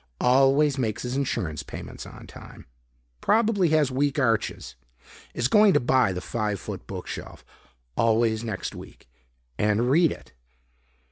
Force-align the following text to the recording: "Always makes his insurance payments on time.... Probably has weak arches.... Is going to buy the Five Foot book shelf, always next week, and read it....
"Always 0.19 0.79
makes 0.79 1.03
his 1.03 1.15
insurance 1.15 1.61
payments 1.61 2.07
on 2.07 2.25
time.... 2.25 2.65
Probably 3.21 3.69
has 3.69 3.91
weak 3.91 4.17
arches.... 4.17 4.73
Is 5.35 5.47
going 5.47 5.73
to 5.73 5.79
buy 5.79 6.11
the 6.11 6.21
Five 6.21 6.59
Foot 6.59 6.87
book 6.87 7.05
shelf, 7.05 7.45
always 7.95 8.43
next 8.43 8.73
week, 8.73 9.07
and 9.59 9.91
read 9.91 10.11
it.... 10.11 10.33